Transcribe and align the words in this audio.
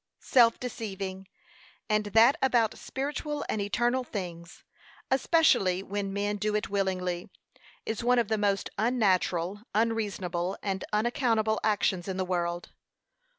Self 0.23 0.59
deceiving, 0.59 1.27
and 1.87 2.05
that 2.05 2.35
about 2.41 2.75
spiritual 2.75 3.45
and 3.47 3.61
eternal 3.61 4.03
things, 4.03 4.63
especially 5.11 5.83
when 5.83 6.11
men 6.11 6.37
do 6.37 6.55
it 6.55 6.71
willingly, 6.71 7.29
is 7.85 8.03
one 8.03 8.17
of 8.17 8.27
the 8.27 8.37
most 8.39 8.71
unnatural, 8.79 9.61
unreasonable, 9.75 10.57
and 10.63 10.83
unaccountable 10.91 11.59
actions 11.63 12.07
in 12.07 12.17
the 12.17 12.25
world. 12.25 12.71